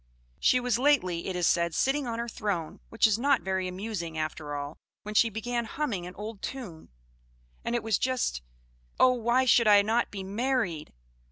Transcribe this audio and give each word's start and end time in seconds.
She 0.39 0.59
was 0.59 0.79
lately, 0.79 1.27
it 1.27 1.35
is 1.35 1.45
said, 1.45 1.75
sitting 1.75 2.07
on 2.07 2.17
her 2.17 2.27
throne 2.27 2.79
which 2.89 3.05
is 3.05 3.19
not 3.19 3.43
very 3.43 3.67
amusing 3.67 4.17
after 4.17 4.55
all 4.55 4.79
when 5.03 5.13
she 5.13 5.29
began 5.29 5.65
humming 5.65 6.07
an 6.07 6.15
old 6.15 6.41
tune, 6.41 6.89
and 7.63 7.75
it 7.75 7.83
was 7.83 7.99
just, 7.99 8.41
'Oh, 8.99 9.13
why 9.13 9.45
should 9.45 9.67
I 9.67 9.83
not 9.83 10.09
be 10.09 10.23
married?' 10.23 10.91